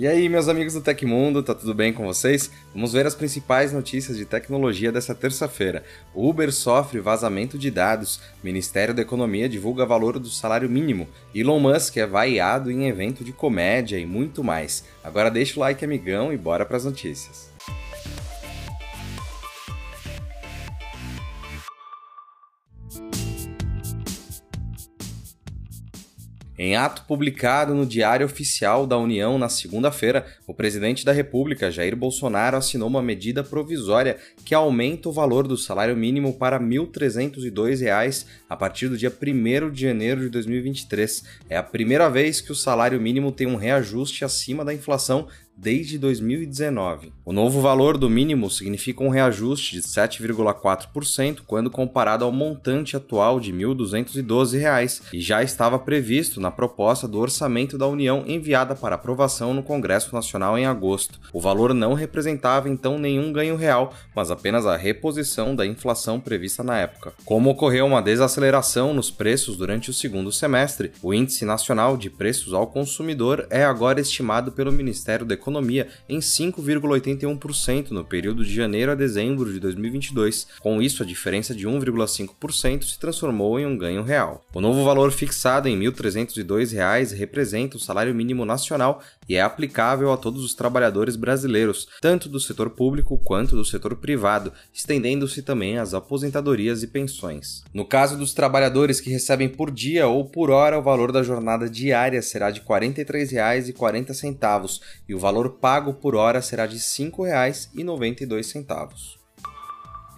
[0.00, 2.52] E aí, meus amigos do Tecmundo, tá tudo bem com vocês?
[2.72, 5.82] Vamos ver as principais notícias de tecnologia dessa terça-feira.
[6.14, 11.96] Uber sofre vazamento de dados, Ministério da Economia divulga valor do salário mínimo, Elon Musk
[11.96, 14.84] é vaiado em evento de comédia e muito mais.
[15.02, 17.57] Agora deixa o like, amigão, e bora pras notícias.
[26.58, 31.94] Em ato publicado no Diário Oficial da União na segunda-feira, o presidente da República, Jair
[31.94, 38.26] Bolsonaro, assinou uma medida provisória que aumenta o valor do salário mínimo para R$ 1.302
[38.50, 41.22] a partir do dia 1 de janeiro de 2023.
[41.48, 45.28] É a primeira vez que o salário mínimo tem um reajuste acima da inflação
[45.60, 47.12] desde 2019.
[47.24, 53.40] O novo valor do mínimo significa um reajuste de 7,4% quando comparado ao montante atual
[53.40, 58.94] de R$ 1.212 e já estava previsto na proposta do orçamento da União enviada para
[58.94, 61.18] aprovação no Congresso Nacional em agosto.
[61.32, 66.62] O valor não representava então nenhum ganho real, mas apenas a reposição da inflação prevista
[66.62, 67.12] na época.
[67.24, 72.54] Como ocorreu uma desaceleração nos preços durante o segundo semestre, o Índice Nacional de Preços
[72.54, 78.54] ao Consumidor é agora estimado pelo Ministério da Economia economia em 5,81% no período de
[78.54, 80.46] janeiro a dezembro de 2022.
[80.60, 84.44] Com isso, a diferença de 1,5% se transformou em um ganho real.
[84.54, 90.12] O novo valor fixado em R$ 1.302 representa o salário mínimo nacional e é aplicável
[90.12, 95.78] a todos os trabalhadores brasileiros, tanto do setor público quanto do setor privado, estendendo-se também
[95.78, 97.62] às aposentadorias e pensões.
[97.72, 101.68] No caso dos trabalhadores que recebem por dia ou por hora, o valor da jornada
[101.68, 109.27] diária será de R$ 43,40 e o valor pago por hora será de R$ 5,92.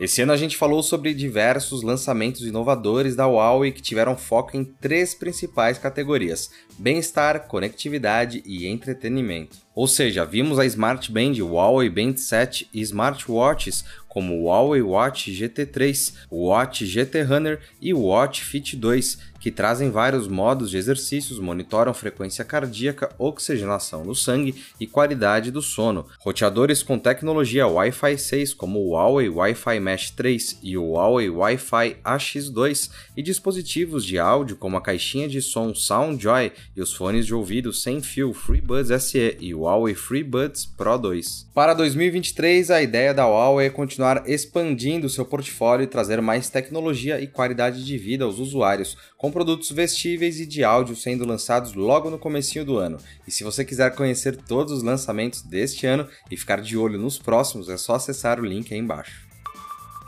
[0.00, 4.64] Esse ano a gente falou sobre diversos lançamentos inovadores da Huawei que tiveram foco em
[4.64, 9.58] três principais categorias: bem-estar, conectividade e entretenimento.
[9.74, 15.30] Ou seja, vimos a Smart Band, Huawei Band 7 e smartwatches como o Huawei Watch
[15.30, 20.76] GT3, o Watch GT Runner e o Watch Fit 2, que trazem vários modos de
[20.76, 26.06] exercícios, monitoram frequência cardíaca, oxigenação no sangue e qualidade do sono.
[26.18, 31.96] Roteadores com tecnologia Wi-Fi 6, como o Huawei Wi-Fi Mesh 3 e o Huawei Wi-Fi
[32.04, 37.34] AX2, e dispositivos de áudio como a caixinha de som SoundJoy e os fones de
[37.34, 41.50] ouvido sem fio FreeBuds SE e o Huawei FreeBuds Pro 2.
[41.52, 47.20] Para 2023, a ideia da Huawei é continuar expandindo seu portfólio e trazer mais tecnologia
[47.20, 52.08] e qualidade de vida aos usuários, com produtos vestíveis e de áudio sendo lançados logo
[52.08, 52.96] no comecinho do ano.
[53.28, 57.18] E se você quiser conhecer todos os lançamentos deste ano e ficar de olho nos
[57.18, 59.28] próximos, é só acessar o link aí embaixo.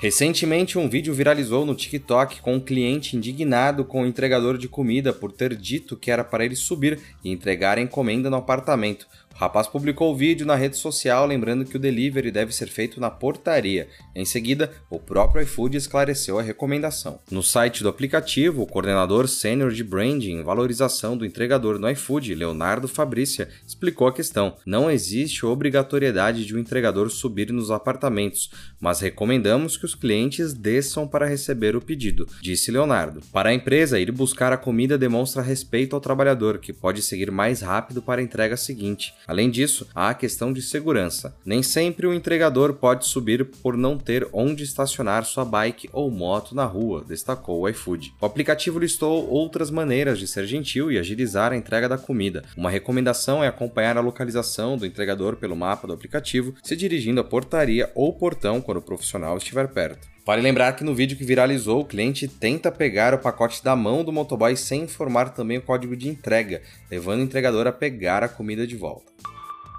[0.03, 5.13] Recentemente, um vídeo viralizou no TikTok com um cliente indignado com o entregador de comida
[5.13, 9.07] por ter dito que era para ele subir e entregar a encomenda no apartamento.
[9.42, 13.10] Rapaz publicou o vídeo na rede social lembrando que o delivery deve ser feito na
[13.10, 13.88] portaria.
[14.14, 17.19] Em seguida, o próprio iFood esclareceu a recomendação.
[17.28, 22.36] No site do aplicativo, o coordenador sênior de branding e valorização do entregador no iFood,
[22.36, 24.54] Leonardo Fabrícia, explicou a questão.
[24.64, 28.48] Não existe obrigatoriedade de o um entregador subir nos apartamentos,
[28.80, 33.20] mas recomendamos que os clientes desçam para receber o pedido, disse Leonardo.
[33.32, 37.60] Para a empresa, ir buscar a comida demonstra respeito ao trabalhador, que pode seguir mais
[37.60, 39.12] rápido para a entrega seguinte.
[39.32, 41.34] Além disso, há a questão de segurança.
[41.43, 46.54] Nem sempre o entregador pode subir por não ter onde estacionar sua bike ou moto
[46.54, 48.12] na rua, destacou o iFood.
[48.21, 52.44] O aplicativo listou outras maneiras de ser gentil e agilizar a entrega da comida.
[52.54, 57.25] Uma recomendação é acompanhar a localização do entregador pelo mapa do aplicativo, se dirigindo à
[57.25, 60.12] portaria ou portão quando o profissional estiver perto.
[60.25, 64.05] Vale lembrar que no vídeo que viralizou, o cliente tenta pegar o pacote da mão
[64.05, 68.28] do motoboy sem informar também o código de entrega, levando o entregador a pegar a
[68.28, 69.10] comida de volta.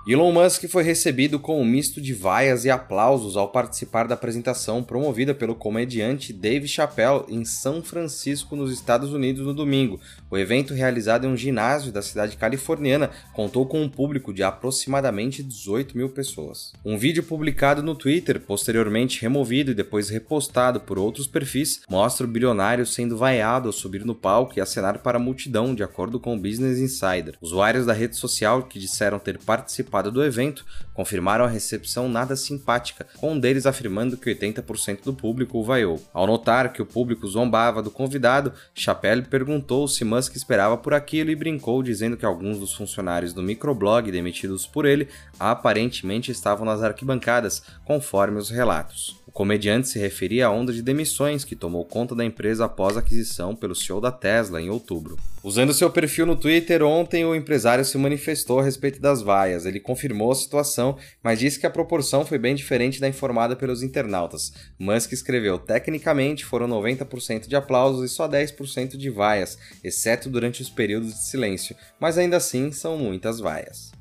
[0.05, 4.83] Elon Musk foi recebido com um misto de vaias e aplausos ao participar da apresentação
[4.83, 10.01] promovida pelo comediante Dave Chappelle em São Francisco, nos Estados Unidos, no domingo.
[10.29, 15.41] O evento, realizado em um ginásio da cidade californiana, contou com um público de aproximadamente
[15.41, 16.73] 18 mil pessoas.
[16.83, 22.29] Um vídeo publicado no Twitter, posteriormente removido e depois repostado por outros perfis, mostra o
[22.29, 26.35] bilionário sendo vaiado ao subir no palco e acenar para a multidão, de acordo com
[26.35, 27.37] o Business Insider.
[27.39, 32.35] Usuários da rede social que disseram ter participado participado do evento confirmaram a recepção nada
[32.35, 36.01] simpática, com um deles afirmando que 80% do público o vaiou.
[36.11, 41.29] Ao notar que o público zombava do convidado, Chappelle perguntou se Musk esperava por aquilo
[41.29, 45.07] e brincou dizendo que alguns dos funcionários do microblog demitidos por ele
[45.39, 51.55] aparentemente estavam nas arquibancadas, conforme os relatos comediante se referia à onda de demissões que
[51.55, 55.17] tomou conta da empresa após a aquisição pelo CEO da Tesla em outubro.
[55.43, 59.65] Usando seu perfil no Twitter, ontem o empresário se manifestou a respeito das vaias.
[59.65, 63.81] Ele confirmou a situação, mas disse que a proporção foi bem diferente da informada pelos
[63.81, 64.53] internautas.
[64.79, 70.69] Musk escreveu: tecnicamente foram 90% de aplausos e só 10% de vaias, exceto durante os
[70.69, 73.91] períodos de silêncio, mas ainda assim são muitas vaias.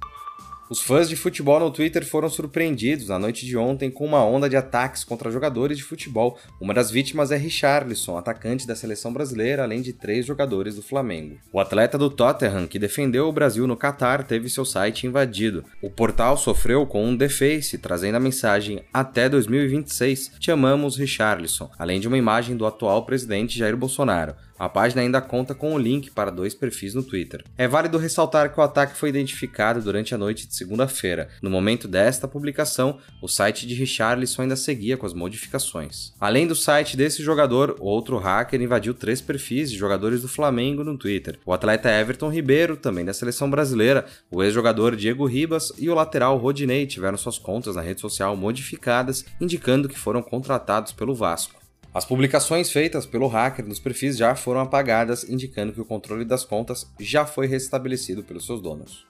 [0.72, 4.48] Os fãs de futebol no Twitter foram surpreendidos na noite de ontem com uma onda
[4.48, 6.38] de ataques contra jogadores de futebol.
[6.58, 11.36] Uma das vítimas é Richarlison, atacante da seleção brasileira, além de três jogadores do Flamengo.
[11.52, 15.62] O atleta do Tottenham, que defendeu o Brasil no Catar, teve seu site invadido.
[15.82, 22.00] O portal sofreu com um deface, trazendo a mensagem Até 2026, te amamos Richarlison, além
[22.00, 24.34] de uma imagem do atual presidente Jair Bolsonaro.
[24.62, 27.42] A página ainda conta com o link para dois perfis no Twitter.
[27.58, 31.28] É válido ressaltar que o ataque foi identificado durante a noite de segunda-feira.
[31.42, 36.12] No momento desta publicação, o site de Richarlison ainda seguia com as modificações.
[36.20, 40.96] Além do site desse jogador, outro hacker invadiu três perfis de jogadores do Flamengo no
[40.96, 41.40] Twitter.
[41.44, 46.38] O atleta Everton Ribeiro, também da seleção brasileira, o ex-jogador Diego Ribas e o lateral
[46.38, 51.61] Rodinei tiveram suas contas na rede social modificadas, indicando que foram contratados pelo Vasco.
[51.94, 56.42] As publicações feitas pelo hacker nos perfis já foram apagadas, indicando que o controle das
[56.42, 59.06] contas já foi restabelecido pelos seus donos.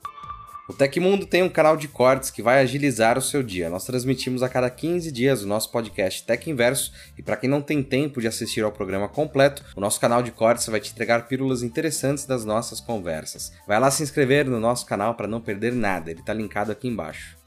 [0.69, 3.69] O Tecmundo tem um canal de cortes que vai agilizar o seu dia.
[3.69, 7.61] Nós transmitimos a cada 15 dias o nosso podcast Tech Inverso e para quem não
[7.61, 11.29] tem tempo de assistir ao programa completo, o nosso canal de cortes vai te entregar
[11.29, 13.53] pílulas interessantes das nossas conversas.
[13.67, 16.89] Vai lá se inscrever no nosso canal para não perder nada, ele está linkado aqui
[16.89, 17.42] embaixo.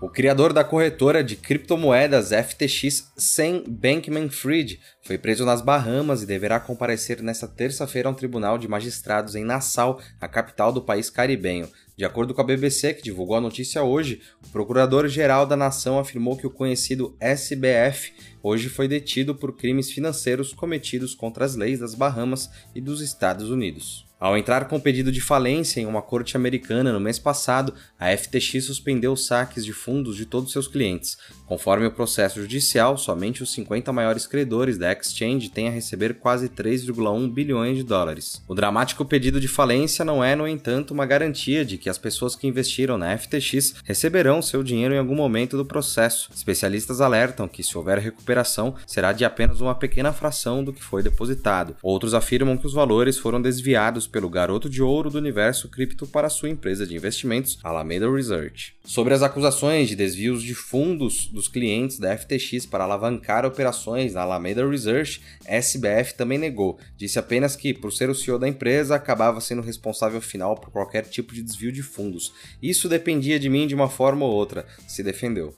[0.00, 6.60] O criador da corretora de criptomoedas FTX, Sam Bankman-Fried, foi preso nas Bahamas e deverá
[6.60, 11.68] comparecer nesta terça-feira a um tribunal de magistrados em Nassau, a capital do país caribenho.
[11.96, 16.36] De acordo com a BBC, que divulgou a notícia hoje, o procurador-geral da nação afirmou
[16.36, 21.96] que o conhecido SBF hoje foi detido por crimes financeiros cometidos contra as leis das
[21.96, 24.07] Bahamas e dos Estados Unidos.
[24.20, 28.64] Ao entrar com pedido de falência em uma corte americana no mês passado, a FTX
[28.64, 31.16] suspendeu os saques de fundos de todos seus clientes.
[31.46, 36.48] Conforme o processo judicial, somente os 50 maiores credores da exchange têm a receber quase
[36.48, 38.42] 3,1 bilhões de dólares.
[38.48, 42.34] O dramático pedido de falência não é, no entanto, uma garantia de que as pessoas
[42.34, 46.28] que investiram na FTX receberão seu dinheiro em algum momento do processo.
[46.34, 51.04] Especialistas alertam que, se houver recuperação, será de apenas uma pequena fração do que foi
[51.04, 51.76] depositado.
[51.80, 56.28] Outros afirmam que os valores foram desviados pelo garoto de ouro do universo cripto para
[56.28, 58.74] sua empresa de investimentos, Alameda Research.
[58.84, 64.22] Sobre as acusações de desvios de fundos dos clientes da FTX para alavancar operações na
[64.22, 66.78] Alameda Research, SBF também negou.
[66.96, 71.04] Disse apenas que, por ser o CEO da empresa, acabava sendo responsável final por qualquer
[71.04, 72.32] tipo de desvio de fundos.
[72.62, 75.54] Isso dependia de mim de uma forma ou outra, se defendeu.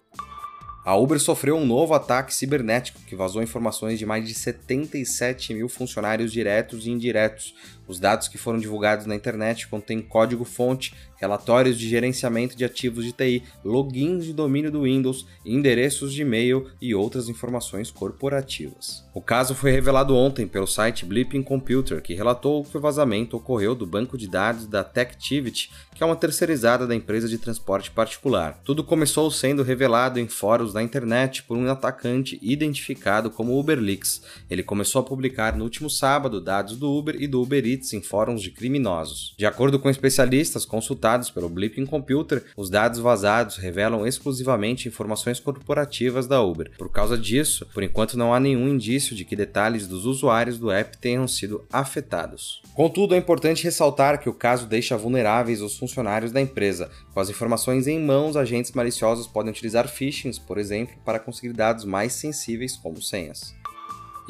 [0.82, 5.68] A Uber sofreu um novo ataque cibernético que vazou informações de mais de 77 mil
[5.68, 7.54] funcionários diretos e indiretos.
[7.86, 13.12] Os dados que foram divulgados na internet contêm código-fonte, relatórios de gerenciamento de ativos de
[13.12, 19.04] TI, logins de domínio do Windows, endereços de e-mail e outras informações corporativas.
[19.20, 23.74] O caso foi revelado ontem pelo site Blipping Computer, que relatou que o vazamento ocorreu
[23.74, 28.58] do banco de dados da Techtivity, que é uma terceirizada da empresa de transporte particular.
[28.64, 34.22] Tudo começou sendo revelado em fóruns da internet por um atacante identificado como UberLeaks.
[34.48, 38.00] Ele começou a publicar no último sábado dados do Uber e do Uber Eats em
[38.00, 39.34] fóruns de criminosos.
[39.36, 46.26] De acordo com especialistas consultados pelo Blipping Computer, os dados vazados revelam exclusivamente informações corporativas
[46.26, 46.70] da Uber.
[46.78, 50.70] Por causa disso, por enquanto não há nenhum indício de que detalhes dos usuários do
[50.70, 52.62] app tenham sido afetados.
[52.74, 56.90] Contudo, é importante ressaltar que o caso deixa vulneráveis os funcionários da empresa.
[57.12, 61.84] Com as informações em mãos, agentes maliciosos podem utilizar phishings, por exemplo, para conseguir dados
[61.84, 63.59] mais sensíveis como senhas.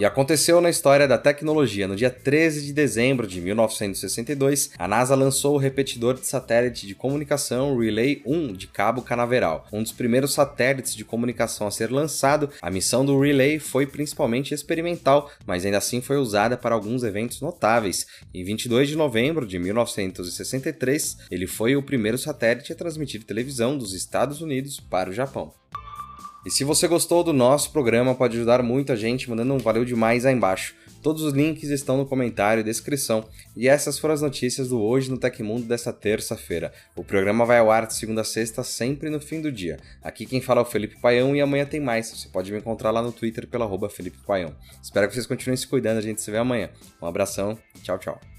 [0.00, 1.86] E aconteceu na história da tecnologia.
[1.86, 6.94] No dia 13 de dezembro de 1962, a NASA lançou o repetidor de satélite de
[6.94, 9.66] comunicação Relay 1 de Cabo Canaveral.
[9.70, 14.54] Um dos primeiros satélites de comunicação a ser lançado, a missão do Relay foi principalmente
[14.54, 18.06] experimental, mas ainda assim foi usada para alguns eventos notáveis.
[18.32, 23.92] Em 22 de novembro de 1963, ele foi o primeiro satélite a transmitir televisão dos
[23.92, 25.52] Estados Unidos para o Japão.
[26.44, 29.84] E se você gostou do nosso programa, pode ajudar muito a gente mandando um valeu
[29.84, 30.74] demais aí embaixo.
[31.02, 33.26] Todos os links estão no comentário e descrição.
[33.56, 36.72] E essas foram as notícias do Hoje no Tecmundo desta terça-feira.
[36.94, 39.78] O programa vai ao ar de segunda a sexta, sempre no fim do dia.
[40.02, 42.10] Aqui quem fala é o Felipe Paião e amanhã tem mais.
[42.10, 44.54] Você pode me encontrar lá no Twitter pela Felipe Paião.
[44.82, 46.70] Espero que vocês continuem se cuidando, a gente se vê amanhã.
[47.00, 48.29] Um abração, tchau, tchau.